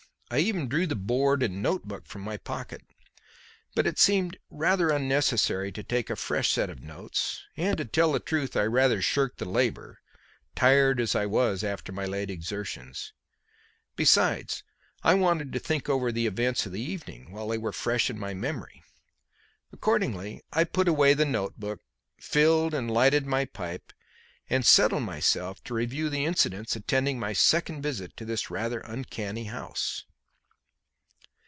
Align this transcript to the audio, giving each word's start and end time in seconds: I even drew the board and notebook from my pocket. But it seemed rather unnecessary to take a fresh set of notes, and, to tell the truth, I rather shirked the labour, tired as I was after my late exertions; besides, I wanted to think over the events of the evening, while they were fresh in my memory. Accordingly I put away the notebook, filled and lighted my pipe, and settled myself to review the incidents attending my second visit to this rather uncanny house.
I 0.33 0.37
even 0.39 0.69
drew 0.69 0.87
the 0.87 0.95
board 0.95 1.43
and 1.43 1.61
notebook 1.61 2.05
from 2.07 2.21
my 2.21 2.37
pocket. 2.37 2.83
But 3.75 3.85
it 3.85 3.99
seemed 3.99 4.37
rather 4.49 4.89
unnecessary 4.89 5.73
to 5.73 5.83
take 5.83 6.09
a 6.09 6.15
fresh 6.15 6.51
set 6.53 6.69
of 6.69 6.81
notes, 6.81 7.41
and, 7.57 7.77
to 7.79 7.83
tell 7.83 8.13
the 8.13 8.21
truth, 8.21 8.55
I 8.55 8.63
rather 8.63 9.01
shirked 9.01 9.39
the 9.39 9.43
labour, 9.45 9.99
tired 10.55 11.01
as 11.01 11.15
I 11.17 11.25
was 11.25 11.65
after 11.65 11.91
my 11.91 12.05
late 12.05 12.29
exertions; 12.29 13.11
besides, 13.97 14.63
I 15.03 15.15
wanted 15.15 15.51
to 15.51 15.59
think 15.59 15.89
over 15.89 16.13
the 16.13 16.27
events 16.27 16.65
of 16.65 16.71
the 16.71 16.79
evening, 16.81 17.33
while 17.33 17.49
they 17.49 17.57
were 17.57 17.73
fresh 17.73 18.09
in 18.09 18.17
my 18.17 18.33
memory. 18.33 18.81
Accordingly 19.73 20.41
I 20.53 20.63
put 20.63 20.87
away 20.87 21.13
the 21.13 21.25
notebook, 21.25 21.81
filled 22.21 22.73
and 22.73 22.89
lighted 22.89 23.25
my 23.25 23.43
pipe, 23.43 23.91
and 24.49 24.65
settled 24.65 25.03
myself 25.03 25.61
to 25.65 25.73
review 25.73 26.09
the 26.09 26.23
incidents 26.23 26.77
attending 26.77 27.19
my 27.19 27.33
second 27.33 27.81
visit 27.81 28.15
to 28.15 28.23
this 28.23 28.49
rather 28.49 28.79
uncanny 28.79 29.47
house. 29.47 30.05